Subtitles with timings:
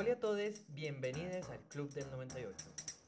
[0.00, 2.54] Hola a todos, bienvenidos al Club del 98.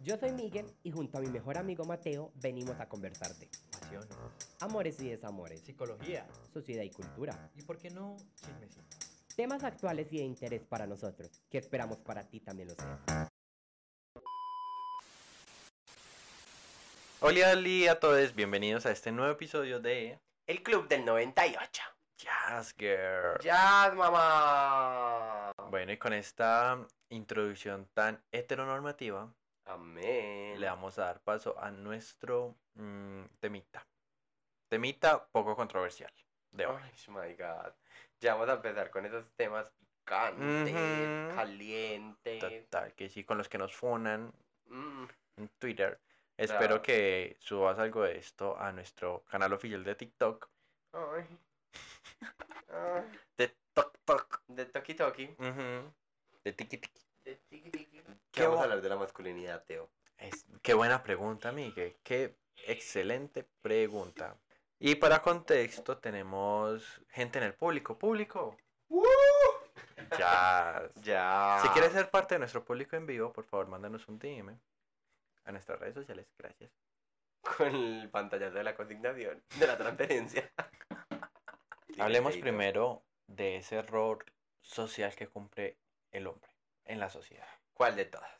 [0.00, 4.04] Yo soy Miguel y junto a mi mejor amigo Mateo venimos a conversar de Pasión,
[4.58, 8.96] amores y desamores, psicología sociedad y cultura, y, por qué no, chismecito.
[9.36, 13.28] temas actuales y de interés para nosotros, que esperamos para ti también lo sea.
[17.20, 21.82] Hola, hola a todos, bienvenidos a este nuevo episodio de El Club del 98.
[22.18, 23.38] Jazz Girl.
[23.44, 25.52] ¡Ya, mamá!
[25.70, 29.32] Bueno, y con esta introducción tan heteronormativa,
[29.66, 30.58] Amén.
[30.60, 33.86] le vamos a dar paso a nuestro mm, temita.
[34.68, 36.12] Temita poco controversial
[36.50, 36.82] de hoy.
[36.82, 37.72] Ay, my God.
[38.20, 41.36] Ya vamos a empezar con esos temas picantes, Ujú.
[41.36, 42.64] calientes.
[42.68, 44.32] Total, que sí, con los que nos funan
[44.66, 45.04] Mm,
[45.36, 46.00] en Twitter.
[46.36, 50.48] Espero que subas algo de esto a nuestro canal oficial de TikTok.
[50.92, 51.38] Ay.
[52.72, 53.20] Ay.
[53.36, 54.39] De TikTok.
[54.54, 55.26] De Toki Toki.
[56.44, 57.02] De tiki tiki.
[57.24, 58.02] De Tiki Tiki.
[58.02, 59.90] Qué ¿Qué vamos a hablar de la masculinidad, Teo?
[60.18, 61.96] Es- qué buena pregunta, Miguel.
[62.02, 64.36] Qué excelente pregunta.
[64.78, 67.98] Y para contexto tenemos gente en el público.
[67.98, 68.56] Público.
[70.18, 70.88] Ya.
[71.02, 71.60] Ya.
[71.62, 74.58] Si quieres ser parte de nuestro público en vivo, por favor, mándanos un DM
[75.44, 76.26] a nuestras redes sociales.
[76.36, 76.70] Gracias.
[77.40, 80.50] Con el pantallazo de la consignación, de la transferencia.
[81.98, 84.24] Hablemos primero de ese rol
[84.62, 85.78] social que cumple
[86.12, 86.50] el hombre
[86.84, 87.46] en la sociedad.
[87.74, 88.30] ¿Cuál de todas?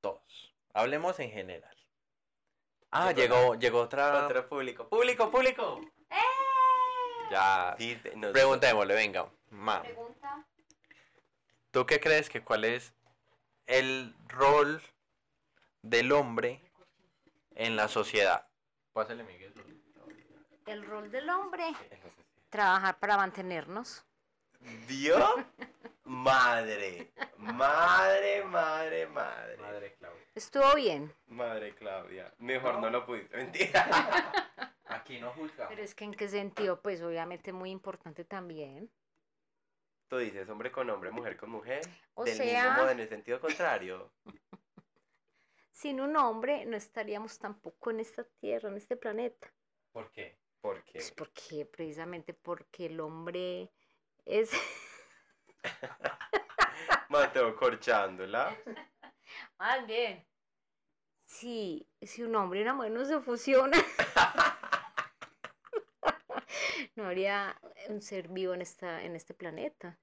[0.00, 0.54] Todos.
[0.72, 1.76] Hablemos en general.
[2.92, 4.24] Ah, Llegó llegó, llegó otra.
[4.26, 4.88] Otro público.
[4.88, 5.80] ¡Público, público!
[7.30, 7.74] Ya.
[7.78, 9.30] Sí, te- nos- Preguntémosle, venga.
[9.50, 9.82] Ma.
[9.82, 10.44] Pregunta.
[11.70, 12.92] ¿Tú qué crees que cuál es
[13.66, 14.82] el rol
[15.82, 16.60] del hombre
[17.54, 18.48] en la sociedad?
[18.92, 19.54] Pásale, Miguel.
[20.66, 21.72] El rol del hombre.
[22.48, 24.04] Trabajar para mantenernos.
[24.88, 25.16] ¿Vio?
[26.04, 27.12] Madre.
[27.38, 29.56] Madre, madre, madre.
[29.58, 30.26] Madre Claudia.
[30.34, 31.14] Estuvo bien.
[31.26, 32.32] Madre Claudia.
[32.38, 33.36] Mejor no, lo pudiste.
[33.36, 33.86] Mentira.
[34.86, 35.70] Aquí no juzgamos.
[35.70, 38.90] Pero es que en qué sentido, pues obviamente muy importante también.
[40.08, 41.82] Tú dices hombre con hombre, mujer con mujer.
[42.14, 44.12] O del sea- mismo modo en el sentido contrario.
[45.70, 49.52] Sin un hombre no estaríamos tampoco en esta tierra, en este planeta.
[49.92, 50.38] ¿Por qué?
[50.60, 53.70] Porque Pues porque precisamente porque el hombre
[54.30, 54.50] es
[57.08, 58.56] Mateo corchándola.
[59.58, 60.24] más bien.
[61.26, 63.80] Si, si un hombre y una mujer no se fusionan,
[66.96, 67.56] no habría
[67.88, 69.98] un ser vivo en esta, en este planeta.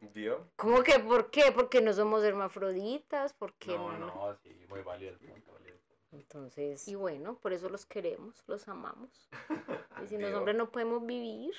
[0.00, 0.50] ¿Vio?
[0.56, 1.52] ¿Cómo que por qué?
[1.54, 5.52] Porque no somos hermafroditas, porque No, no, sí, muy válido el punto.
[5.52, 6.02] válido el punto.
[6.10, 9.28] Entonces, y bueno, por eso los queremos, los amamos.
[10.04, 11.54] Y sin los hombres no podemos vivir.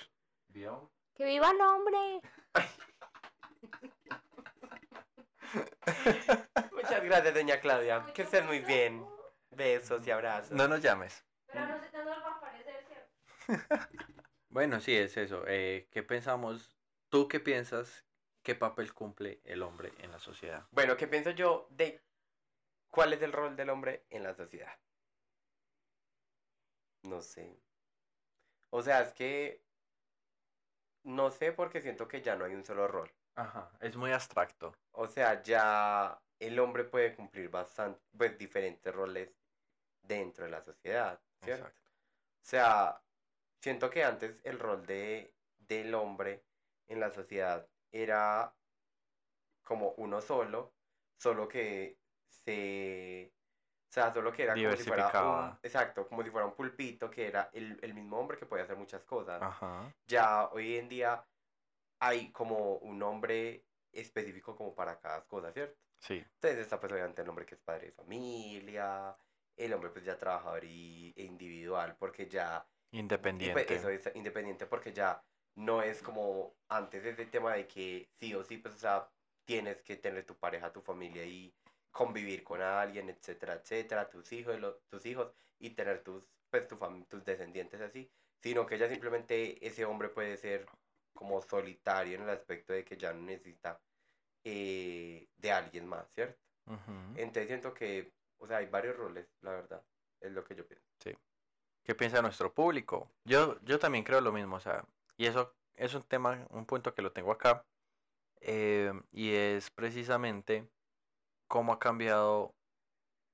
[0.49, 0.91] ¿Vio?
[1.15, 2.21] ¡Que viva el hombre!
[6.71, 8.05] Muchas gracias, doña Claudia.
[8.13, 9.05] Que estés muy bien.
[9.51, 10.51] Besos y abrazos.
[10.51, 11.23] No nos llames.
[11.45, 12.85] Pero no se te va a aparecer,
[13.45, 13.87] ¿cierto?
[14.49, 15.45] Bueno, sí, es eso.
[15.47, 16.77] Eh, ¿Qué pensamos?
[17.09, 18.05] ¿Tú qué piensas?
[18.43, 20.67] ¿Qué papel cumple el hombre en la sociedad?
[20.69, 22.03] Bueno, ¿qué pienso yo de
[22.91, 24.77] cuál es el rol del hombre en la sociedad?
[27.01, 27.59] No sé.
[28.69, 29.62] O sea, es que
[31.03, 33.11] no sé porque siento que ya no hay un solo rol.
[33.35, 34.75] Ajá, es muy abstracto.
[34.91, 39.35] O sea, ya el hombre puede cumplir bastante, pues, diferentes roles
[40.01, 41.67] dentro de la sociedad, ¿cierto?
[41.67, 41.81] Exacto.
[42.41, 43.03] O sea,
[43.61, 46.45] siento que antes el rol de, del hombre
[46.87, 48.55] en la sociedad era
[49.63, 50.75] como uno solo,
[51.17, 53.33] solo que se...
[53.93, 55.59] O sea, solo que era como si fuera un...
[55.61, 58.75] Exacto, como si fuera un pulpito que era el, el mismo hombre que podía hacer
[58.75, 59.39] muchas cosas.
[59.39, 59.93] Ajá.
[60.07, 61.23] Ya hoy en día
[61.99, 65.79] hay como un hombre específico como para cada cosa, ¿cierto?
[65.99, 66.15] Sí.
[66.15, 69.15] Entonces está pues obviamente el hombre que es padre de familia,
[69.55, 72.65] el hombre pues ya trabajador y, e individual porque ya...
[72.65, 73.75] pues, Independiente.
[73.75, 75.23] eso es independiente porque ya
[75.53, 79.07] no es como antes ese tema de que sí o sí pues o sea
[79.45, 81.53] tienes que tener tu pareja, tu familia y
[81.93, 86.77] convivir con alguien, etcétera, etcétera, tus hijos, lo- tus hijos y tener tus pues tu
[87.09, 88.11] tus descendientes así,
[88.41, 90.65] sino que ya simplemente ese hombre puede ser
[91.13, 93.79] como solitario en el aspecto de que ya no necesita
[94.43, 96.39] eh, de alguien más, ¿cierto?
[97.15, 99.83] Entonces siento que, o sea, hay varios roles, la verdad,
[100.19, 100.85] es lo que yo pienso.
[101.85, 103.11] ¿Qué piensa nuestro público?
[103.25, 104.85] Yo, yo también creo lo mismo, o sea,
[105.17, 107.65] y eso es un tema, un punto que lo tengo acá,
[108.41, 110.69] eh, y es precisamente
[111.53, 112.55] cómo ha cambiado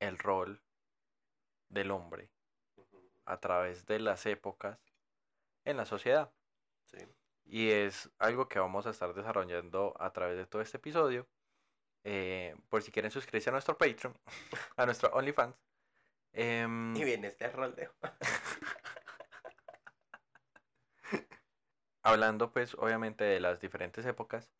[0.01, 0.61] el rol
[1.69, 2.29] del hombre
[3.23, 4.77] a través de las épocas
[5.63, 6.29] en la sociedad.
[6.83, 6.97] Sí.
[7.45, 11.29] Y es algo que vamos a estar desarrollando a través de todo este episodio.
[12.03, 14.13] eh, por si quieren suscribirse a nuestro Patreon,
[14.75, 15.55] a nuestro OnlyFans.
[16.33, 17.89] Em, Y viene este rol de...
[22.03, 24.51] hablando pues obviamente de las diferentes épocas,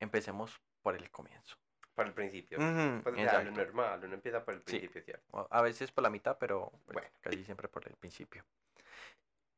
[0.00, 1.56] empecemos por el comienzo.
[1.94, 2.58] Por el principio.
[2.58, 4.78] Ujú, Pues o sea, lo normal, uno empieza por el Sí.
[4.78, 5.46] principio, ¿cierto?
[5.50, 7.08] A veces por la mitad, pero pues, Bueno.
[7.20, 8.44] casi siempre por el principio.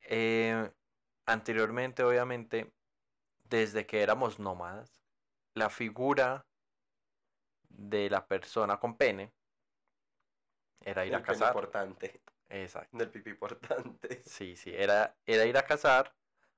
[0.05, 0.70] Eh,
[1.26, 2.73] anteriormente, obviamente,
[3.49, 5.02] desde que éramos nómadas,
[5.55, 6.44] la figura
[7.69, 9.32] de la persona con pene
[10.85, 11.55] era ir el a pene cazar.
[11.55, 12.20] importante.
[12.49, 12.99] Exacto.
[12.99, 14.23] Del pipí importante.
[14.25, 16.12] Sí, sí, era, era ir a cazar,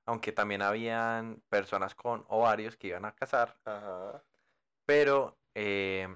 [0.05, 4.23] aunque también habían personas con ovarios que iban a cazar, Ajá.
[4.85, 6.07] pero eh,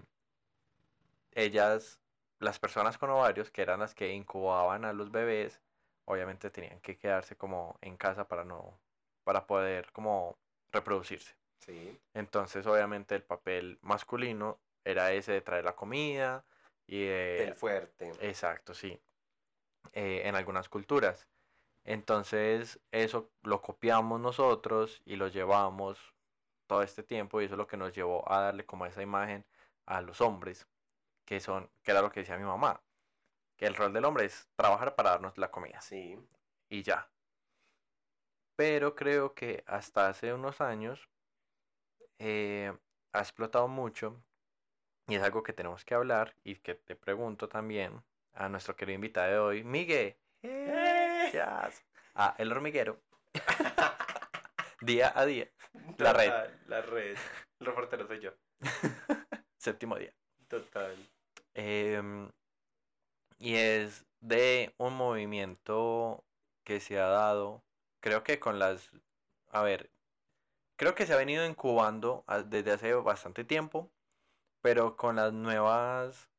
[1.32, 2.00] ellas,
[2.40, 5.62] las personas con ovarios, que eran las que incubaban a los bebés,
[6.06, 8.80] obviamente tenían que quedarse como en casa para no,
[9.24, 10.38] para poder como
[10.72, 11.36] reproducirse.
[11.60, 12.00] Sí.
[12.14, 16.46] Entonces, obviamente, el papel masculino era ese de traer la comida
[16.88, 18.12] y de Del fuerte.
[18.22, 19.00] Exacto, sí.
[19.94, 21.28] Eh, en algunas culturas.
[21.84, 26.14] Entonces, eso lo copiamos nosotros y lo llevamos
[26.69, 29.44] todo este tiempo y eso es lo que nos llevó a darle como esa imagen
[29.88, 30.68] a los hombres,
[31.25, 32.80] que son, que era lo que decía mi mamá,
[33.57, 36.18] que el rol del hombre es trabajar para darnos la comida Sí.
[36.69, 37.10] y ya.
[38.56, 41.10] Pero creo que hasta hace unos años
[42.19, 42.77] eh,
[43.13, 44.21] ha explotado mucho
[45.07, 48.95] y es algo que tenemos que hablar y que te pregunto también a nuestro querido
[48.95, 50.16] invitado de hoy, Miguel.
[50.44, 51.30] ¡Eh!
[51.31, 51.83] Yes.
[52.13, 53.01] Ah, el hormiguero.
[54.81, 55.50] Día a día.
[55.98, 56.31] La red.
[56.68, 57.18] La red.
[57.60, 58.31] El reportero soy yo.
[59.58, 60.14] Séptimo día.
[60.48, 60.96] Total.
[61.54, 62.31] Em,
[63.38, 66.24] y es de un movimiento
[66.64, 67.64] que se ha dado,
[68.00, 68.90] creo que con las,
[69.50, 69.92] a ver,
[70.76, 73.92] creo que se ha venido incubando desde hace bastante tiempo,
[74.62, 76.30] pero con las nuevas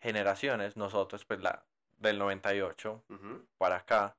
[0.00, 1.66] generaciones, nosotros pues la
[1.98, 3.46] del 98 Ujú.
[3.58, 4.16] para acá,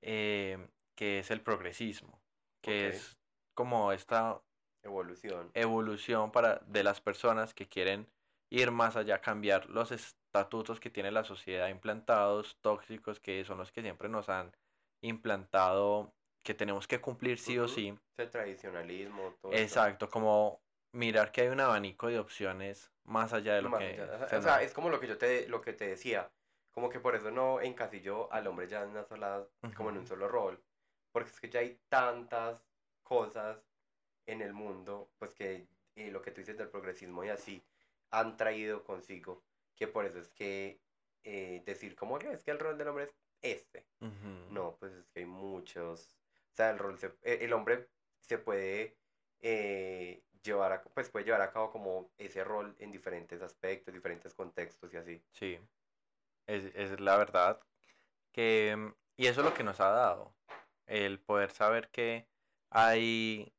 [0.00, 2.19] em, que es el progresismo,
[2.60, 3.18] que es
[3.54, 4.42] como esta
[4.82, 5.50] Evolución.
[5.54, 8.06] evolución para de las personas que quieren
[8.50, 13.70] ir más allá, cambiar los estatutos que tiene la sociedad implantados, tóxicos, que son los
[13.70, 14.52] que siempre nos han
[15.02, 17.94] implantado, que tenemos que cumplir sí o sí.
[18.16, 19.34] Ese tradicionalismo.
[19.40, 19.52] Todo.
[19.52, 20.60] Exacto, como
[20.92, 24.36] mirar que hay un abanico de opciones más allá de lo Más que allá, se
[24.36, 26.30] O sea, nos- es como lo que yo te, lo que te decía.
[26.72, 29.46] Como que por eso no encasilló al hombre ya en una sola,
[29.76, 30.62] como en un solo rol.
[31.12, 32.60] Porque es que ya hay tantas
[33.02, 33.58] cosas
[34.26, 35.66] en el mundo, pues que
[35.96, 37.62] eh, lo que tú dices del progresismo y así
[38.10, 39.42] han traído consigo,
[39.76, 40.78] que por eso es que
[41.24, 43.84] eh, decir como que es que el rol del hombre es este.
[44.50, 46.16] No, pues es que hay muchos.
[46.52, 47.88] O sea, el rol se- eh, el hombre
[48.20, 48.96] se puede
[49.40, 54.34] eh, llevar a, pues puede llevar a cabo como ese rol en diferentes aspectos, diferentes
[54.34, 55.22] contextos y así.
[55.32, 55.58] Sí,
[56.46, 57.60] es, es la verdad.
[58.32, 60.32] Que, y eso es lo que nos ha dado,
[60.90, 62.26] el poder saber que
[62.70, 63.52] hay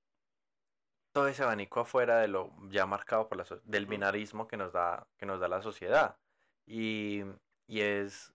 [1.14, 4.72] todo ese abanico afuera de lo ya marcado por la so- del binarismo que nos
[4.74, 6.18] da, que nos da la sociedad.
[6.66, 7.24] Y,
[7.68, 8.34] y es,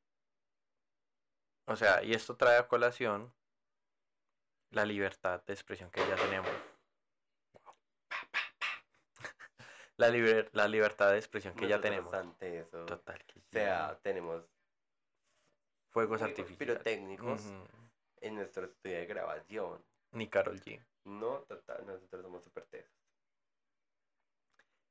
[1.67, 3.33] o sea, y esto trae a colación
[4.71, 6.51] la libertad de expresión que ya tenemos.
[9.99, 12.13] La, liber- la libertad de expresión que ya tenemos.
[12.13, 12.83] ante eso.
[12.83, 13.25] O Total.
[13.25, 13.47] que sí.
[13.53, 14.45] sea, tenemos
[15.91, 16.59] Fuegos artificiales.
[16.59, 17.65] pirotécnicos Ujú.
[18.21, 19.85] En nuestro estudio de grabación.
[20.13, 20.83] Ni Carol G.
[21.05, 22.93] No, total, nosotros somos súper tesos.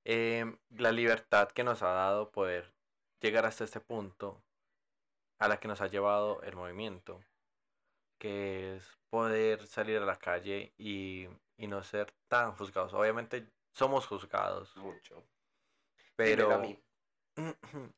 [0.04, 2.72] Em, la libertad que nos ha dado poder
[3.20, 4.44] llegar hasta este punto,
[5.40, 7.22] a la que nos ha llevado el movimiento,
[8.20, 11.28] que es poder salir a la calle y,
[11.58, 12.94] y no ser tan juzgados.
[12.94, 15.26] Obviamente somos juzgados, Mucho.
[16.16, 16.52] pero...
[16.52, 16.80] A mí.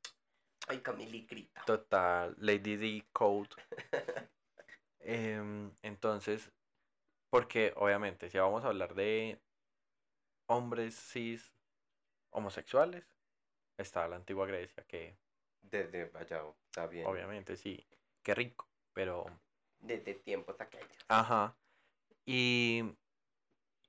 [0.70, 1.64] Ay, Camilicrita.
[1.66, 3.50] Total, Lady D Code.
[5.00, 6.52] Em, entonces,
[7.30, 9.40] porque obviamente si vamos a hablar de
[10.50, 11.54] hombres cis
[12.32, 13.06] homosexuales,
[13.78, 15.18] está la antigua Grecia, que
[15.62, 17.06] Desde allá, está bien.
[17.08, 17.86] obviamente sí,
[18.24, 19.26] qué rico, pero
[19.80, 20.98] Desde tiempos aquellos.
[21.10, 21.56] ajá.
[22.26, 22.84] Y,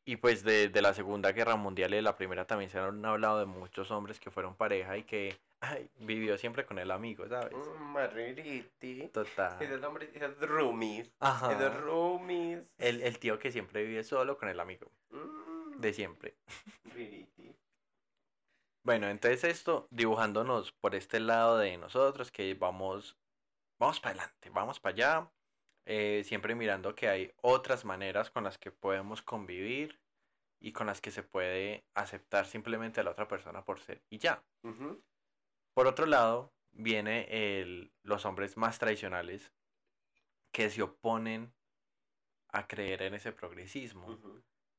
[0.05, 3.05] y pues de, de la Segunda Guerra Mundial y de la Primera también se han
[3.05, 7.27] hablado de muchos hombres que fueron pareja y que ay, vivió siempre con el amigo,
[7.29, 7.55] ¿sabes?
[7.57, 9.09] Mm, Maririti.
[9.09, 9.63] Total.
[9.63, 11.11] Esos hombres, esos roomies.
[11.21, 11.53] Ajá.
[11.53, 12.63] Esos roomies.
[12.79, 16.37] El, el tío que siempre vive solo con el amigo, Mm, de siempre.
[16.85, 17.55] Ririti.
[18.85, 23.19] Bueno, entonces esto dibujándonos por este lado de nosotros, que vamos,
[23.79, 25.33] vamos para adelante, vamos para allá,
[25.85, 30.01] eh, siempre mirando que hay otras maneras con las que podemos convivir
[30.61, 34.19] y con las que se puede aceptar simplemente a la otra persona por ser y
[34.19, 34.43] ya.
[34.63, 35.03] Ujú.
[35.79, 39.53] Por otro lado, viene el, los hombres más tradicionales
[40.51, 41.55] que se oponen
[42.49, 44.19] a creer en ese progresismo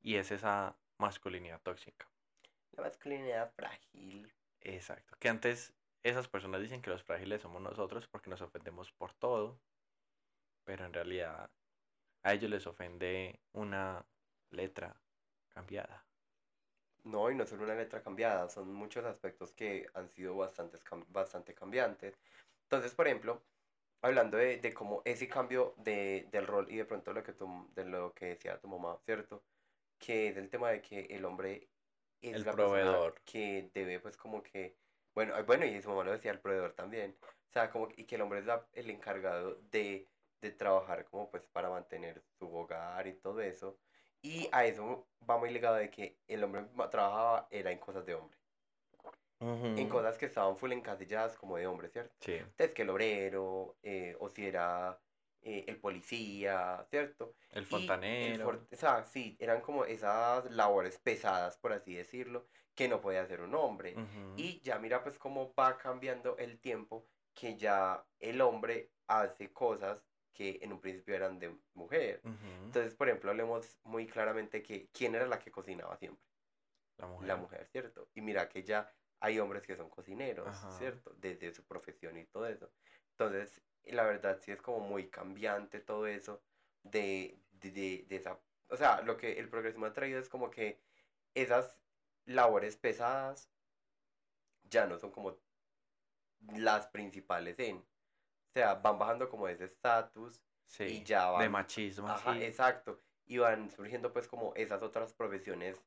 [0.02, 2.12] y es esa masculinidad tóxica.
[2.72, 4.30] La masculinidad frágil.
[4.60, 5.16] Exacto.
[5.22, 9.58] Que antes esas personas dicen que los frágiles somos nosotros porque nos ofendemos por todo,
[10.66, 11.50] pero en realidad
[12.24, 14.06] a ellos les ofende una
[14.50, 15.02] letra
[15.48, 16.09] cambiada.
[17.04, 21.56] No, y no solo una letra cambiada, son muchos aspectos que han sido bastantes bastante
[21.56, 22.20] cambiantes.
[22.64, 23.46] Entonces, por ejemplo,
[24.02, 27.70] hablando de, de cómo ese cambio de, del rol y de pronto lo que tu-
[27.74, 29.46] de lo que decía tu mamá, ¿cierto?
[30.00, 31.72] Que es el tema de que el hombre
[32.22, 33.16] es El la proveedor.
[33.26, 34.78] que debe, pues, como que,
[35.16, 37.20] bueno, bueno, y su mamá lo decía, el proveedor también.
[37.24, 40.10] O sea, como, y que el hombre es la- el encargado de,
[40.42, 43.80] de trabajar como, pues, para mantener su hogar y todo eso.
[44.22, 48.16] Y a eso va muy ligado de que el hombre trabajaba era en cosas de
[48.16, 48.38] hombre.
[49.42, 52.14] En cosas que estaban full encasilladas como de hombre, ¿cierto?
[52.20, 52.34] Sí.
[52.34, 55.00] Entonces que el obrero, eh, o si era
[55.42, 57.36] eh, el policía, ¿cierto?
[57.52, 58.44] El fontanero.
[58.44, 63.22] for- o sea, sí, eran como esas labores pesadas, por así decirlo, que no podía
[63.22, 63.94] hacer un hombre.
[63.94, 64.34] Ujú.
[64.36, 70.04] Y ya mira pues cómo va cambiando el tiempo, que ya el hombre hace cosas
[70.34, 72.22] que en un principio eran de mujer.
[72.64, 76.24] Entonces, por ejemplo, hablemos muy claramente que quién era la que cocinaba siempre.
[76.98, 77.28] La mujer.
[77.28, 78.10] La mujer, ¿cierto?
[78.14, 80.72] Y mira que ya hay hombres que son cocineros, Ajá.
[80.78, 81.14] ¿cierto?
[81.18, 82.72] Desde su profesión y todo eso.
[83.12, 86.42] Entonces, la verdad sí es como muy cambiante todo eso
[86.84, 88.40] de, de, de- de esa...
[88.70, 90.80] O sea, lo que el progresismo ha traído es como que
[91.34, 91.76] esas
[92.26, 93.50] labores pesadas
[94.64, 95.38] ya no son como
[96.54, 97.84] las principales en...
[98.50, 100.84] O sea, van bajando como ese estatus Sí.
[100.84, 102.08] y ya De van machismo.
[102.08, 102.44] Ajá, así.
[102.44, 103.00] exacto.
[103.26, 105.84] Y van surgiendo pues como esas otras profesiones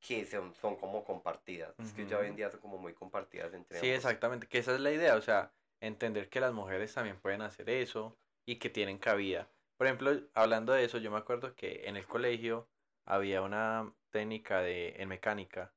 [0.00, 1.74] que son, son como compartidas.
[1.78, 3.96] Es que ya hoy en día son como muy compartidas entre Sí, ambos.
[4.04, 7.68] exactamente, que esa es la idea, o sea, entender que las mujeres también pueden hacer
[7.70, 9.48] eso y que tienen cabida.
[9.76, 12.68] Por ejemplo, hablando de eso, yo me acuerdo que en el colegio
[13.04, 15.72] había una técnica de en mecánica,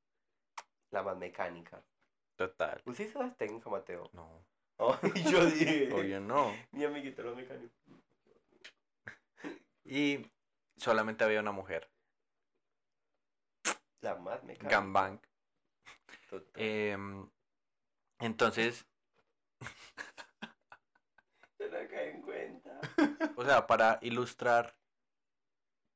[0.92, 1.82] La más mecánica.
[2.36, 2.82] total.
[2.86, 4.10] ¿Usted hizo esa técnica, Mateo?
[4.14, 4.46] No,
[4.80, 5.92] Ay, yo dije.
[5.94, 6.56] obvio no.
[6.72, 7.78] Mi amiguito los mecánicos.
[9.84, 10.26] Y
[10.78, 11.90] solamente había una mujer,
[14.02, 14.70] La más mecánica.
[14.70, 15.20] Gambang.
[16.30, 16.64] Total.
[16.64, 17.30] Em,
[18.20, 18.86] entonces,
[21.58, 22.80] cae en cuenta.
[23.36, 24.76] o sea, para ilustrar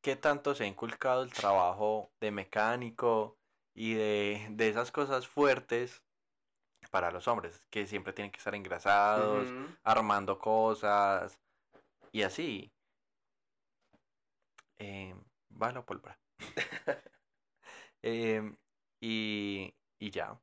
[0.02, 3.38] qué tanto se ha inculcado el trabajo de mecánico
[3.74, 6.04] y de, de esas cosas fuertes
[6.94, 9.50] para los hombres, que siempre tienen que estar engrasados,
[9.84, 11.40] armando cosas
[12.12, 12.72] y así.
[14.78, 15.16] Eh,
[15.60, 16.20] va la pólvora.
[18.04, 18.56] Em,
[19.02, 20.40] y, y ya.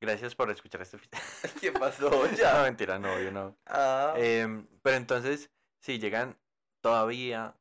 [0.00, 0.98] Gracias por escuchar este.
[1.60, 2.62] ¿Qué pasó No, ya?
[2.62, 3.54] mentira, no, yo no.
[3.66, 5.50] Ah, Em, pero entonces,
[5.82, 6.38] si llegan
[6.80, 7.54] todavía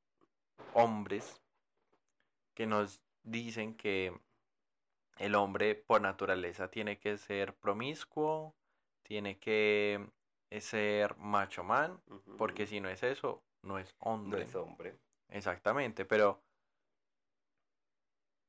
[0.74, 1.42] hombres
[2.56, 4.18] que nos dicen que
[5.20, 8.56] el hombre por naturaleza tiene que ser promiscuo,
[9.04, 10.10] tiene que
[10.60, 12.02] ser macho man,
[12.38, 14.44] porque si no es eso, no es no hombre.
[14.44, 14.98] es hombre.
[15.28, 16.42] Exactamente, pero,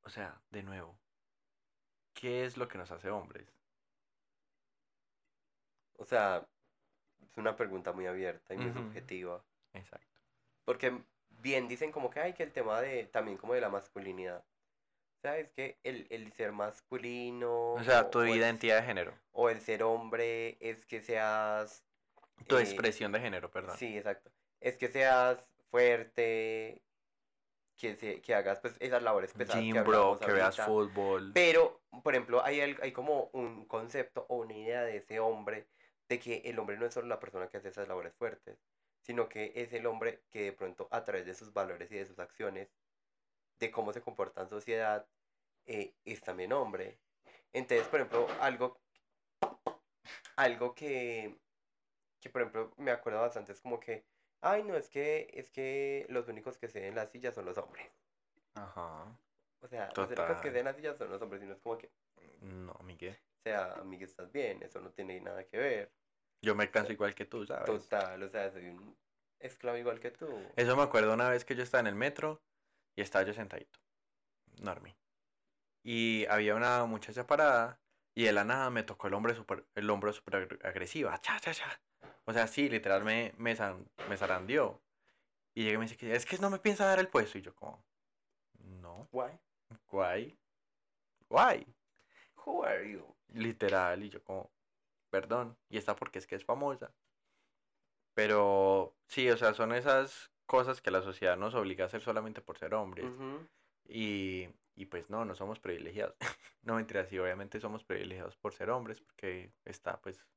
[0.03, 0.97] o sea, de nuevo,
[2.13, 3.53] ¿qué es lo que nos hace hombres?
[5.97, 6.47] O sea,
[7.19, 9.45] es una pregunta muy abierta y muy subjetiva.
[9.73, 10.21] Exacto.
[10.63, 14.43] Porque bien dicen como que hay que el tema de también como de la masculinidad.
[15.21, 15.51] ¿Sabes?
[15.51, 17.73] Que el, el ser masculino.
[17.73, 21.83] O sea, tu o el- identidad de género, o el ser hombre es que seas.
[22.47, 23.77] tu eh, expresión de género, perdón.
[23.77, 24.31] Sí, exacto.
[24.59, 26.81] Es que seas fuerte,
[27.77, 31.31] que, se- que hagas pues esas labores pesadas Gym, que bro, que veas fútbol.
[31.33, 35.67] Pero, por ejemplo, hay, hay como un concepto o una idea de ese hombre,
[36.09, 38.57] de que el hombre no es solo la persona que hace esas labores fuertes,
[39.01, 42.05] sino que es el hombre que de pronto a través de sus valores y de
[42.05, 42.69] sus acciones,
[43.61, 45.07] de cómo se comporta en sociedad,
[45.65, 46.99] eh, es también hombre.
[47.53, 48.81] Entonces, por ejemplo, algo,
[50.35, 51.37] algo que,
[52.19, 54.03] que, por ejemplo, me acuerdo bastante es como que,
[54.41, 57.45] ay, no, es que, es que los únicos que se ven en las sillas son
[57.45, 57.87] los hombres.
[58.55, 59.05] Ajá.
[59.61, 61.53] O sea, los únicos que se ven en las sillas son los hombres, y no
[61.53, 61.91] es como que,
[62.41, 63.15] No, Miguel.
[63.15, 65.91] o sea, amiga, estás bien, eso no tiene nada que ver.
[66.41, 67.65] Yo me canso igual que tú, ¿sabes?
[67.65, 68.97] Total, o sea, soy un
[69.39, 70.27] esclavo igual que tú.
[70.55, 72.41] Eso me acuerdo una vez que yo estaba en el metro
[72.95, 73.79] y estaba yo sentadito.
[74.61, 74.95] Normie.
[75.83, 77.79] Y había una muchacha parada
[78.13, 81.19] y de la nada me tocó el, hombre super, el hombro súper agre- agresiva.
[81.21, 81.81] Cha, cha, cha.
[82.25, 84.81] O sea, sí, literal me, me, zan- me zarandeó.
[85.53, 87.37] Y llega y me dice es que no me piensa dar el puesto.
[87.37, 87.83] Y yo como,
[88.59, 89.39] no, Guay.
[89.91, 90.37] Why?
[91.29, 91.65] Why?
[92.45, 93.15] Who are you?
[93.33, 94.51] Literal, y yo como,
[95.09, 96.93] perdón, y esta porque es que es famosa.
[98.13, 102.41] Pero sí, o sea, son esas cosas que la sociedad nos obliga a hacer solamente
[102.41, 103.05] por ser hombres.
[103.05, 103.47] Ujú.
[103.85, 106.17] Y, y pues no, no somos privilegiados.
[106.63, 110.27] no mentiras, sí, obviamente somos privilegiados por ser hombres, porque está pues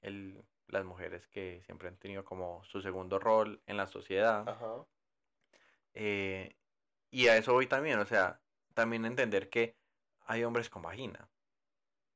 [0.00, 4.48] el, las mujeres que siempre han tenido como su segundo rol en la sociedad.
[4.48, 4.86] Ajá.
[5.92, 6.56] Eh,
[7.10, 8.40] y a eso voy también, o sea,
[8.72, 9.76] también entender que
[10.22, 11.28] hay hombres con vagina.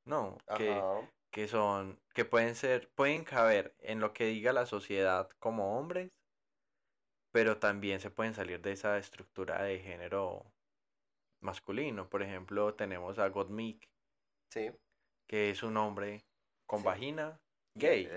[0.07, 0.83] No, que,
[1.31, 6.11] que son, que pueden ser, pueden caber en lo que diga la sociedad como hombres,
[7.35, 10.47] pero también se pueden salir de esa estructura de género
[11.41, 12.09] masculino.
[12.09, 13.91] Por ejemplo, tenemos a Gottmik,
[14.53, 14.71] Sí.
[15.26, 16.25] que es un hombre
[16.64, 16.85] con Sí.
[16.85, 17.41] vagina
[17.75, 18.09] gay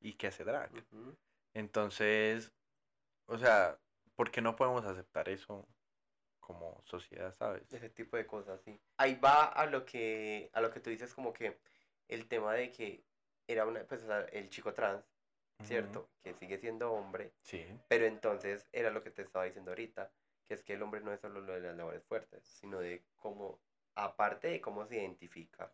[0.00, 0.72] y que hace drag.
[1.54, 2.52] Entonces,
[3.28, 3.78] o sea,
[4.16, 5.68] ¿por qué no podemos aceptar eso
[6.40, 7.72] como sociedad, sabes?
[7.72, 8.80] Ese tipo de cosas, sí.
[8.96, 11.60] Ahí va a lo que, a lo que tú dices como que
[12.08, 13.04] el tema de que
[13.46, 15.04] era una, pues, o sea, el chico trans,
[15.64, 16.10] ¿cierto?
[16.22, 17.66] Que sigue siendo hombre, Sí.
[17.88, 20.12] pero entonces era lo que te estaba diciendo ahorita,
[20.46, 23.04] que es que el hombre no es solo lo de las labores fuertes, sino de
[23.16, 23.60] cómo,
[23.94, 25.72] aparte de cómo se identifica,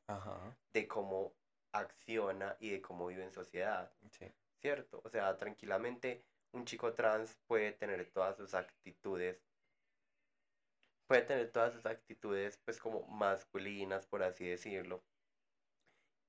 [0.73, 1.37] de cómo
[1.73, 4.33] acciona y de cómo vive en sociedad, Sí.
[4.61, 5.01] ¿cierto?
[5.05, 9.45] O sea, tranquilamente un chico trans puede tener todas sus actitudes,
[11.07, 15.05] puede tener todas sus actitudes pues como masculinas, por así decirlo,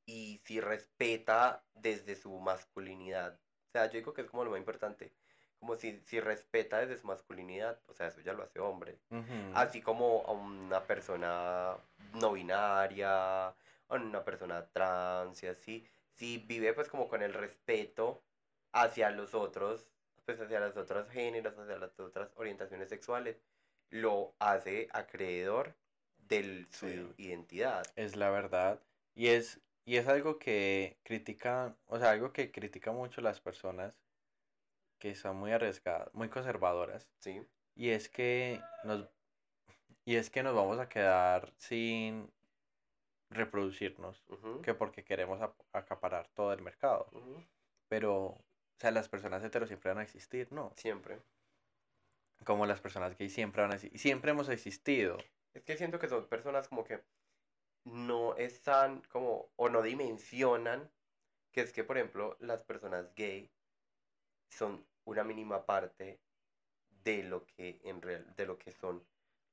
[0.07, 3.39] y si respeta desde su masculinidad,
[3.75, 5.11] sea, yo digo que es como lo más importante,
[5.59, 9.51] como si, si respeta desde su masculinidad, o sea, eso ya lo hace hombre, Ujú.
[9.53, 11.77] así como a una persona
[12.13, 13.55] no binaria, a
[13.89, 18.23] una persona trans y así, si vive pues como con el respeto
[18.71, 19.89] hacia los otros,
[20.25, 23.41] pues hacia los otros géneros, hacia las otras orientaciones sexuales,
[23.89, 25.75] lo hace acreedor
[26.17, 27.13] de su Sí.
[27.17, 27.85] identidad.
[27.95, 28.79] Es la verdad.
[29.13, 33.95] Y es, y es algo que critican, o sea, algo que critican mucho las personas
[34.99, 37.07] que son muy arriesgadas, muy conservadoras.
[37.19, 37.41] ¿Sí?
[37.75, 39.09] Y es que nos,
[40.05, 42.31] y es que nos vamos a quedar sin
[43.29, 44.23] reproducirnos,
[44.63, 47.07] que porque queremos ap- acaparar todo el mercado.
[47.87, 48.45] Pero, o
[48.79, 50.71] sea, las personas heteros siempre van a existir, ¿no?
[50.75, 51.19] Siempre.
[52.45, 53.99] Como las personas gays siempre van a existir.
[53.99, 55.17] Siempre hemos existido.
[55.53, 57.01] Es que siento que son personas como que
[57.85, 60.91] no están como, o no dimensionan,
[61.51, 63.49] que es que, por ejemplo, las personas gay
[64.49, 66.19] son una mínima parte
[67.03, 69.03] de lo que en real, de lo que son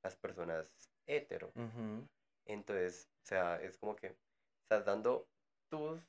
[0.03, 0.67] las personas
[1.05, 1.51] hetero.
[2.45, 4.15] Entonces, o sea, es como que
[4.63, 5.27] estás dando
[5.69, 6.01] tus,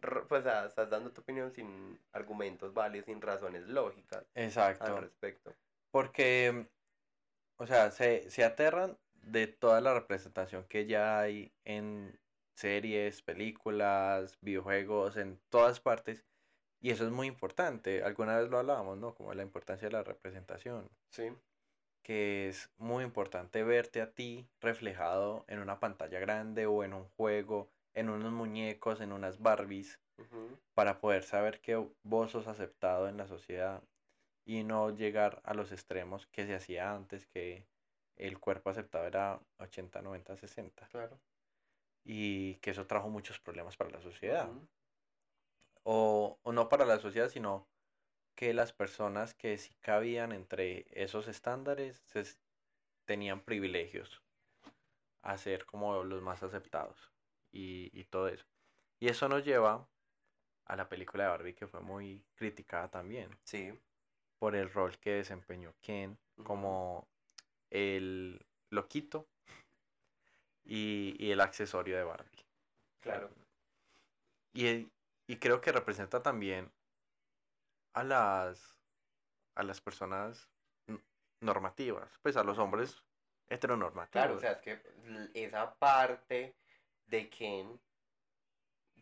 [0.00, 5.00] pues, o sea, estás dando tu opinión sin argumentos válidos, sin razones lógicas al Exacto.
[5.00, 5.52] respecto.
[5.90, 6.68] Porque,
[7.58, 12.18] o sea, se, se aterran de toda la representación que ya hay en
[12.56, 16.24] series, películas, videojuegos, en todas partes.
[16.80, 18.02] Y eso es muy importante.
[18.02, 19.14] Alguna vez lo hablábamos, ¿no?
[19.14, 20.88] Como la importancia de la representación.
[21.10, 21.32] Sí,
[22.04, 27.08] Que es muy importante verte a ti reflejado en una pantalla grande o en un
[27.16, 29.98] juego, en unos muñecos, en unas Barbies,
[30.74, 33.82] para poder saber que vos sos aceptado en la sociedad
[34.46, 37.66] y no llegar a los extremos que se hacía antes, que
[38.16, 40.88] el cuerpo aceptado era 80, 90, 60.
[40.88, 41.20] claro.
[42.04, 44.48] Y que eso trajo muchos problemas para la sociedad.
[45.82, 47.68] O, o no para la sociedad, sino
[48.36, 52.24] que las personas que sí cabían entre esos estándares se
[53.06, 54.22] tenían privilegios
[55.22, 57.12] a ser como los más aceptados
[57.52, 58.46] y, y todo eso.
[59.00, 59.88] Y eso nos lleva
[60.66, 63.72] a la película de Barbie que fue muy criticada también Sí,
[64.38, 67.08] por el rol que desempeñó Ken como
[67.70, 69.26] el loquito
[70.64, 72.46] y, y el accesorio de Barbie.
[73.00, 73.30] claro.
[74.54, 74.88] Y,
[75.26, 76.70] y creo que representa también
[77.94, 78.76] a las
[79.54, 80.50] a las personas
[81.40, 83.02] normativas, pues a los hombres
[83.48, 84.10] heteronormativos.
[84.12, 84.82] Claro, o sea, es que
[85.34, 86.54] esa parte
[87.06, 87.80] de Ken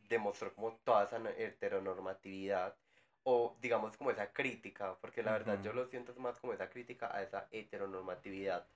[0.08, 2.76] demostró como toda esa no- heteronormatividad
[3.24, 7.14] o digamos como esa crítica, porque la verdad yo lo siento más como esa crítica
[7.16, 8.68] a esa heteronormatividad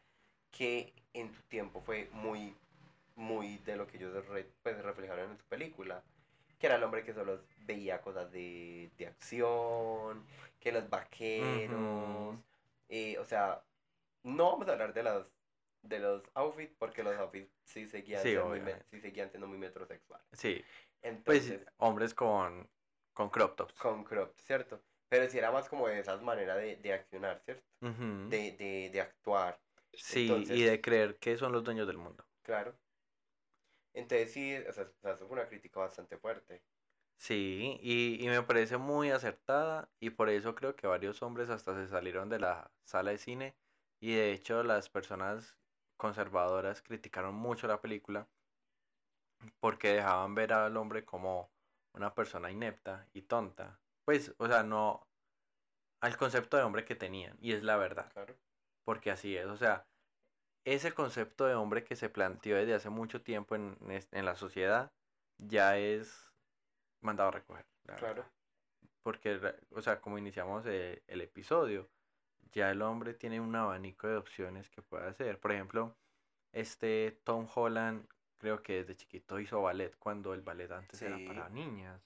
[0.50, 2.62] que en su tiempo fue muy,
[3.16, 6.06] muy de lo que ellos re- pues, reflejaron en su película,
[6.58, 10.26] que era el hombre que solo veía cosas de, de acción,
[10.60, 12.44] que los vaqueros, Ujú.
[12.88, 13.66] eh, o sea,
[14.24, 15.32] no vamos a hablar de los
[15.82, 19.58] de los outfits porque los outfits sí seguían, Sí, siendo, muy, sí seguían siendo muy
[19.58, 20.26] metrosexuales.
[20.32, 20.64] Sí,
[21.24, 22.70] pues Entonces, hombres con,
[23.18, 23.74] con crop tops.
[23.80, 24.80] con crop, ¿cierto?
[25.08, 27.66] Pero sí era más como de esas maneras de, de accionar, ¿cierto?
[28.30, 29.58] De, de, de actuar.
[29.92, 32.24] Sí, Entonces- y de creer que son los dueños del mundo.
[32.42, 32.74] Claro.
[33.92, 36.62] Entonces sí, o sea, o sea, eso fue una crítica bastante fuerte.
[37.16, 41.74] Sí, y, y me parece muy acertada y por eso creo que varios hombres hasta
[41.74, 43.56] se salieron de la sala de cine
[44.00, 45.58] y de hecho las personas
[45.96, 48.30] conservadoras criticaron mucho la película
[49.60, 51.52] porque dejaban ver al hombre como
[51.98, 53.80] una persona inepta y tonta.
[54.04, 55.02] Pues, o sea, no
[56.00, 58.34] al concepto de hombre que tenían y es la verdad, Claro.
[58.84, 59.84] porque así es, o sea,
[60.64, 64.92] ese concepto de hombre que se planteó desde hace mucho tiempo en, en la sociedad
[65.38, 66.32] ya es
[67.00, 67.66] mandado a recoger.
[67.84, 68.14] la Claro.
[68.16, 68.32] verdad.
[69.02, 71.88] Porque, o sea, como iniciamos eh, el episodio,
[72.52, 75.40] ya el hombre tiene un abanico de opciones que puede hacer.
[75.40, 75.96] Por ejemplo,
[76.52, 78.06] este Tom Holland,
[78.38, 82.00] creo que desde chiquito hizo ballet cuando el ballet antes era para niñas.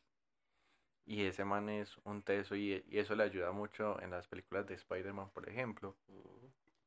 [1.05, 4.67] Y ese man es un teso y, y eso le ayuda mucho en las películas
[4.67, 5.97] de Spider-Man, por ejemplo.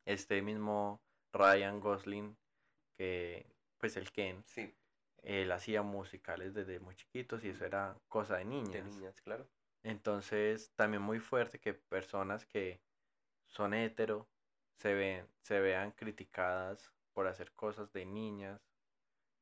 [0.06, 1.02] Este mismo
[1.34, 2.36] Ryan Gosling,
[2.98, 3.46] que
[3.78, 4.74] pues el Ken, Sí,
[5.24, 8.86] él hacía musicales desde muy chiquitos y eso era cosa de de niñas.
[8.86, 9.46] niñas, claro.
[9.84, 12.80] Entonces, también muy fuerte que personas que
[13.48, 14.28] son hetero
[14.78, 18.62] se ven, se vean criticadas por hacer cosas de niñas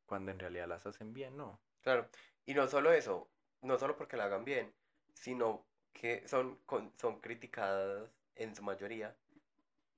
[0.05, 1.59] cuando en realidad las hacen bien, ¿no?
[1.81, 2.09] Claro.
[2.45, 3.29] Y no solo eso,
[3.61, 4.73] no solo porque la hagan bien,
[5.13, 9.15] sino que son, con- son criticadas en su mayoría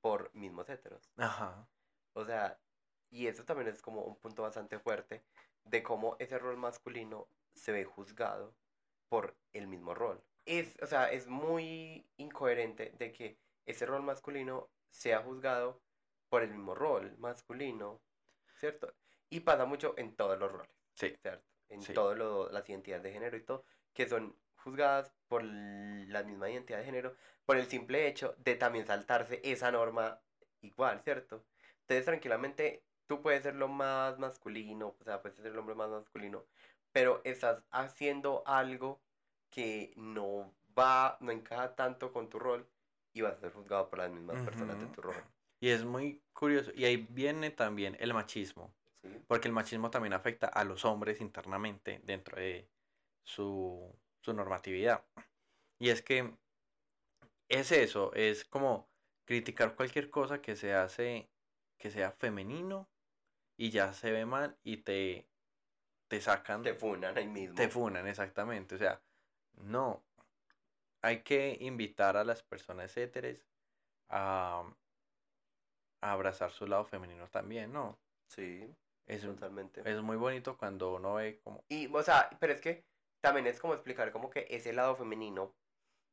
[0.02, 1.12] por mismos heteros.
[1.18, 1.68] Ajá.
[2.14, 2.60] O sea,
[3.10, 5.24] y eso también es como un punto bastante fuerte
[5.64, 8.54] de cómo ese rol masculino se ve juzgado
[9.10, 10.22] por el mismo rol.
[10.46, 15.82] Es, o sea, es muy incoherente de que ese rol masculino sea juzgado
[16.30, 18.00] por el mismo rol masculino,
[18.60, 18.94] ¿cierto?
[19.36, 21.14] Y pasa mucho en todos los roles, Sí.
[21.22, 21.44] ¿cierto?
[21.68, 21.94] En Sí.
[21.94, 22.18] todas
[22.54, 27.18] las identidades de género y todo, que son juzgadas por la misma identidad de género,
[27.46, 30.22] por el simple hecho de también saltarse esa norma
[30.62, 31.44] igual, ¿cierto?
[31.82, 35.90] Entonces, tranquilamente, tú puedes ser lo más masculino, o sea, puedes ser el hombre más
[35.90, 36.46] masculino,
[36.94, 39.02] pero estás haciendo algo
[39.50, 42.66] que no va, no encaja tanto con tu rol
[43.12, 45.16] y vas a ser juzgado por las mismas personas de tu rol.
[45.60, 46.72] Y es muy curioso.
[46.74, 48.74] Y ahí viene también el machismo.
[49.12, 49.22] ¿Sí?
[49.28, 52.68] Porque el machismo también afecta a los hombres internamente dentro de
[53.24, 55.06] su, su normatividad.
[55.80, 56.36] Y es que
[57.50, 58.88] es eso, es como
[59.26, 61.30] criticar cualquier cosa que se hace,
[61.78, 62.88] que sea femenino
[63.58, 65.28] y ya se ve mal y te,
[66.08, 67.56] te sacan, Te funan ahí mismo.
[67.56, 68.76] te funan exactamente.
[68.76, 69.02] O sea,
[69.54, 70.04] no,
[71.02, 73.46] hay que invitar a las personas héteres
[74.10, 74.64] a,
[76.02, 77.98] a abrazar su lado femenino también, ¿no?
[78.28, 78.76] Sí,
[79.08, 79.82] Es, totalmente.
[79.86, 81.64] es muy bonito cuando uno ve como...
[81.70, 82.86] Y, o sea, pero es que
[83.22, 85.56] también es como explicar como que ese lado femenino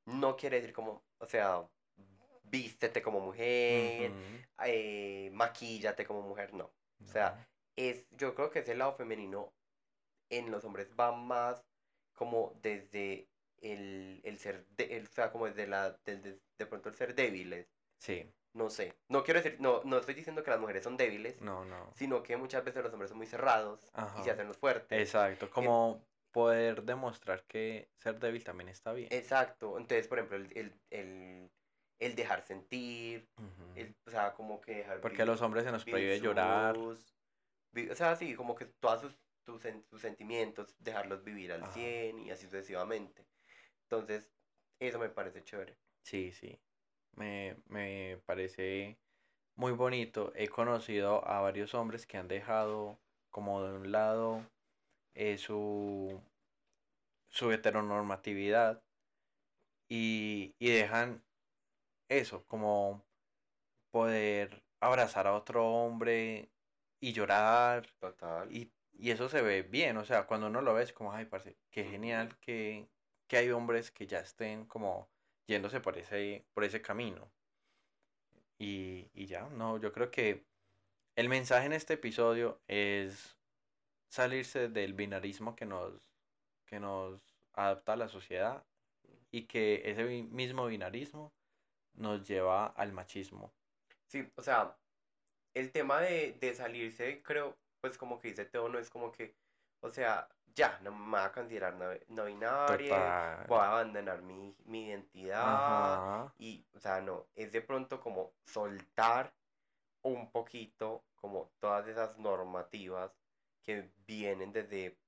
[0.07, 1.68] no quiere decir como, o sea,
[2.44, 4.12] vístete como mujer,
[4.64, 6.74] eh, maquíllate como mujer, no.
[7.02, 9.52] O sea, es, yo creo que ese lado femenino
[10.31, 11.64] en los hombres va más
[12.14, 13.28] como desde
[13.59, 17.14] el, el ser, de, el- o sea, como desde la, desde de pronto el ser
[17.14, 17.66] débiles,
[17.98, 18.95] Sí, no sé.
[19.09, 21.93] No quiero decir, no, no estoy diciendo que las mujeres son débiles, no, no.
[21.95, 25.01] sino que muchas veces los hombres son muy cerrados y se hacen los fuertes.
[25.01, 29.09] Exacto, como poder demostrar que ser débil también está bien.
[29.12, 29.77] Exacto.
[29.79, 31.51] Entonces, por ejemplo, el, el, el,
[31.99, 33.29] el dejar sentir,
[33.77, 36.77] el- o sea, como que dejar Porque a los hombres se nos prohíbe llorar.
[36.77, 41.73] o sea, sí, como que todos sus, tus, sus sentimientos, dejarlos vivir al Ajá.
[41.73, 43.25] 100 y así sucesivamente.
[43.85, 44.31] Entonces,
[44.81, 45.77] eso me parece chévere.
[46.03, 46.59] Sí, sí.
[47.16, 48.98] Me, me parece
[49.57, 50.33] muy bonito.
[50.35, 54.46] He conocido a varios hombres que han dejado como de un lado
[55.14, 56.22] eh, su,
[57.29, 58.83] su heteronormatividad
[59.88, 61.25] y, y dejan
[62.09, 63.05] eso, como
[63.90, 66.53] poder abrazar a otro hombre
[67.01, 68.51] y llorar Total.
[68.55, 71.27] y, y eso se ve bien, o sea, cuando uno lo ve es como, ay,
[71.27, 72.90] parce, qué genial que,
[73.29, 75.12] que hay hombres que ya estén como
[75.46, 77.31] yéndose por ese, por ese camino.
[78.59, 80.44] Y, y ya, no, yo creo que
[81.16, 83.37] el mensaje en este episodio es
[84.09, 86.12] salirse del binarismo que nos,
[86.66, 87.20] que nos
[87.55, 88.64] adapta a la sociedad
[89.31, 91.33] y que ese mismo binarismo
[91.94, 93.50] nos lleva al machismo.
[94.07, 94.76] Sí, o sea,
[95.55, 99.35] el tema de, de salirse, creo, pues como que dice Teo, no es como que,
[99.81, 103.47] o sea, ya, no me voy a considerar no, no binaria, Total.
[103.49, 105.45] voy a abandonar mi, mi identidad.
[105.55, 106.35] Ajá.
[106.38, 109.33] Y, o sea, no, es de pronto como soltar
[110.03, 113.12] un poquito como todas esas normativas
[113.62, 114.99] que vienen desde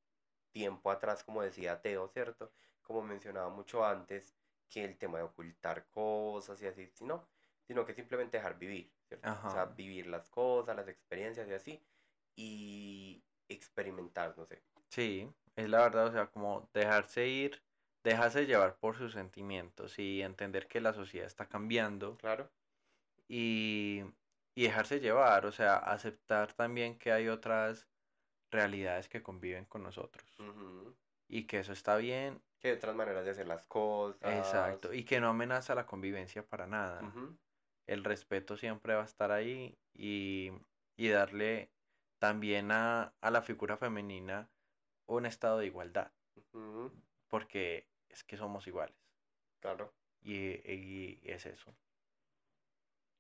[0.53, 2.53] tiempo atrás, como decía Teo, ¿cierto?
[2.83, 4.37] Como mencionaba mucho antes,
[4.69, 7.27] que el tema de ocultar cosas y así, sino
[7.67, 9.39] sino que simplemente dejar vivir, ¿cierto?
[9.45, 9.75] O sea, Ajá.
[9.75, 11.83] vivir las cosas, las experiencias y así,
[12.37, 13.04] y
[13.55, 14.63] experimentar, no sé.
[14.91, 17.63] Sí, es la verdad, o sea, como dejarse ir,
[18.05, 22.51] dejarse llevar por sus sentimientos y entender que la sociedad está cambiando Claro.
[23.29, 24.03] y,
[24.55, 27.89] y dejarse llevar, o sea, aceptar también que hay otras
[28.51, 30.25] realidades que conviven con nosotros
[31.29, 34.21] y que eso está bien, Que hay otras maneras de hacer las cosas.
[34.23, 37.03] exacto, y que no amenaza la convivencia para nada.
[37.87, 40.53] El respeto siempre va a estar ahí y,
[40.97, 41.74] y darle
[42.29, 44.49] también a, a la figura femenina
[45.07, 46.11] un estado de igualdad,
[47.29, 48.97] porque es que somos iguales
[49.61, 49.93] Claro.
[50.23, 50.39] y,
[50.73, 51.71] y es eso,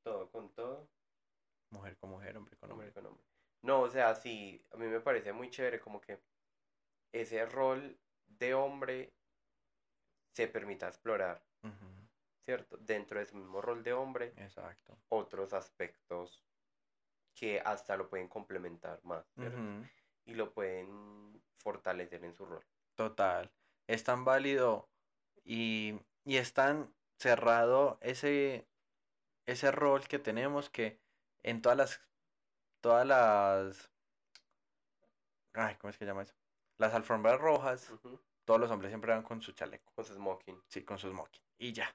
[0.02, 0.88] Todo con todo.
[1.70, 2.94] mujer con mujer, hombre con Hombre hombre.
[2.94, 3.24] con hombre.
[3.62, 6.18] No, o sea, sí, a mí me parece muy chévere como que
[7.12, 9.12] ese rol de hombre
[10.32, 11.42] se permita explorar,
[12.40, 12.78] ¿cierto?
[12.78, 14.96] Dentro de su mismo rol de hombre, Exacto.
[15.10, 16.42] otros aspectos
[17.34, 19.24] que hasta lo pueden complementar más.
[19.36, 19.86] Ujú,
[20.24, 22.64] Y lo pueden fortalecer en su rol.
[22.94, 23.50] Total.
[23.86, 24.88] Es tan válido
[25.44, 28.66] y, y es tan cerrado ese,
[29.46, 31.00] ese rol que tenemos que
[31.42, 32.00] en todas las,
[32.80, 33.90] todas las,
[35.54, 36.34] ay, ¿cómo es que se llama eso?
[36.78, 37.92] Las alfombras rojas,
[38.44, 40.62] todos los hombres siempre van con su chaleco, Con su smoking.
[40.68, 41.94] sí, con su smoking, y ya.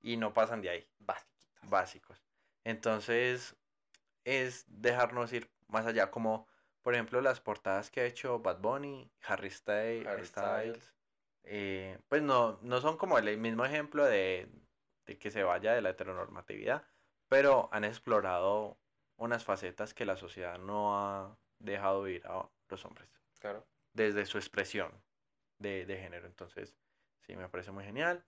[0.00, 1.70] Y no pasan de ahí, Basiquitas.
[1.70, 2.22] básicos.
[2.64, 3.56] Entonces,
[4.28, 6.46] es dejarnos ir más allá, como
[6.82, 10.94] por ejemplo las portadas que ha hecho Bad Bunny, Harry Styles, Harry Styles,
[11.44, 14.48] eh, pues no, no son como el mismo ejemplo de,
[15.06, 16.84] de que se vaya de la heteronormatividad,
[17.28, 18.76] pero han explorado
[19.16, 23.08] unas facetas que la sociedad no ha dejado ir a los hombres
[23.40, 23.64] Claro.
[23.92, 24.92] desde su expresión
[25.58, 26.26] de, de género.
[26.26, 26.76] Entonces,
[27.26, 28.24] sí, me parece muy genial.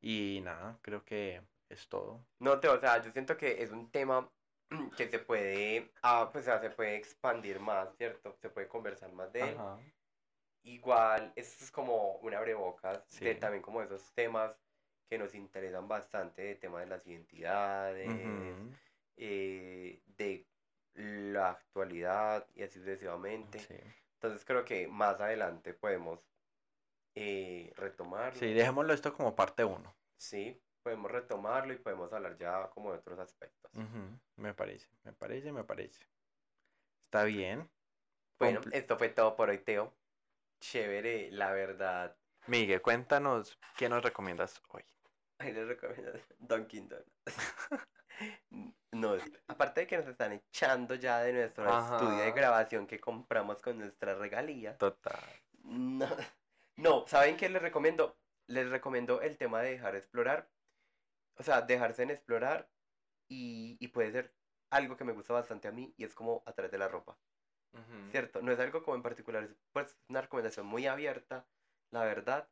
[0.00, 2.26] Y nada, creo que es todo.
[2.40, 4.28] No, te, o sea, yo siento que es un tema
[4.96, 8.36] que se puede, ah, pues, o sea, se puede expandir más, ¿cierto?
[8.40, 9.56] Se puede conversar más de él.
[9.58, 9.78] Ajá.
[10.64, 13.40] Igual, esto es como un abrebocas de Sí.
[13.40, 14.54] también como esos temas
[15.08, 18.08] que nos interesan bastante, de tema de las identidades,
[19.16, 20.46] eh, de
[20.94, 23.58] la actualidad y así sucesivamente.
[23.58, 23.74] Sí.
[24.14, 26.20] Entonces creo que más adelante podemos
[27.14, 28.38] eh, retomarlo.
[28.38, 29.94] Sí, dejémoslo esto como parte uno.
[30.16, 33.70] Sí, podemos retomarlo y podemos hablar ya como de otros aspectos.
[34.36, 36.06] Me parece, me parece, me parece.
[37.04, 37.68] Está bien.
[38.38, 39.94] Bueno, Compl- esto fue todo por hoy, Teo.
[40.60, 42.16] Chévere, la verdad.
[42.46, 44.84] Miguel, cuéntanos, ¿qué nos recomiendas hoy?
[45.38, 47.12] Ahí les recomiendo Dunkin' Donuts.
[48.92, 49.16] No,
[49.48, 53.78] aparte de que nos están echando ya de nuestro estudio de grabación que compramos con
[53.78, 54.76] nuestra regalía.
[54.78, 55.18] Total.
[55.64, 56.08] No,
[56.76, 58.18] no, ¿saben qué les recomiendo?
[58.48, 60.48] Les recomiendo el tema de dejar explorar.
[61.36, 62.68] O sea, dejarse en explorar
[63.28, 64.34] y, y puede ser
[64.70, 67.18] algo que me gusta bastante a mí y es como a través de la ropa.
[68.10, 68.42] ¿Cierto?
[68.42, 71.46] No es algo como en particular, es pues una recomendación muy abierta,
[71.90, 72.46] la verdad,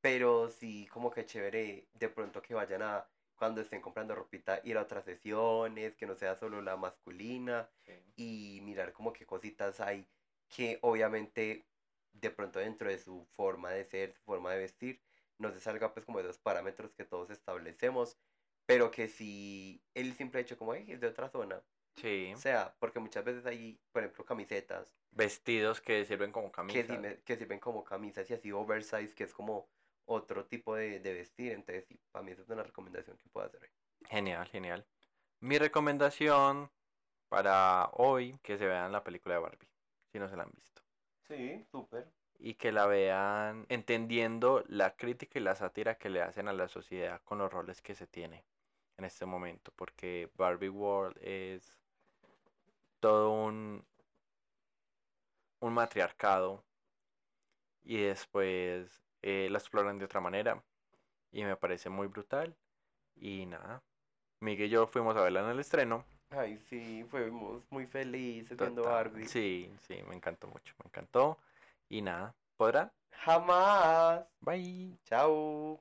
[0.00, 4.78] pero sí como que chévere de pronto que vayan a, cuando estén comprando ropita, ir
[4.78, 7.68] a otras sesiones, que no sea solo la masculina
[8.16, 10.08] y mirar como qué cositas hay
[10.48, 11.66] que obviamente
[12.12, 15.02] de pronto dentro de su forma de ser, su forma de vestir,
[15.38, 18.18] no se salga pues como de los parámetros que todos establecemos,
[18.66, 21.62] pero que si el simple hecho como "Ey, es de otra zona,
[21.96, 22.32] Sí.
[22.34, 26.86] o sea, porque muchas veces hay, por ejemplo, camisetas Vestidos que sirven como que, camisas.
[26.88, 29.68] sirve- que sirven como camisas y así oversize, que es como
[30.06, 33.46] otro tipo de, de vestir, entonces sí, para mí esa es una recomendación que puedo
[33.46, 33.70] hacer.
[34.08, 34.86] Genial, genial.
[35.40, 36.70] Mi recomendación
[37.28, 39.68] para hoy, que se vean la película de Barbie,
[40.12, 40.82] si no se la han visto.
[41.28, 42.10] Sí, súper.
[42.44, 46.68] Y que la vean entendiendo la crítica y la sátira que le hacen a la
[46.68, 48.44] sociedad con los roles que se tiene
[48.98, 49.72] en este momento.
[49.76, 51.78] Porque Barbie World es
[53.00, 53.84] todo un,
[55.60, 56.62] un matriarcado.
[57.84, 60.62] Y después eh, la exploran de otra manera.
[61.32, 62.56] Y me parece muy brutal.
[63.16, 63.82] Y nada.
[64.40, 66.04] Miguel y yo fuimos a verla en el estreno.
[66.30, 68.82] Ay, sí, fuimos muy felices viendo.
[68.84, 69.26] Barbie.
[69.26, 70.74] Sí, sí, me encantó mucho.
[70.78, 71.38] Me encantó.
[71.92, 72.34] Y nada.
[72.56, 72.90] ¿Podrán?
[73.10, 74.24] Jamás.
[74.40, 74.98] Bye.
[75.04, 75.78] Chao.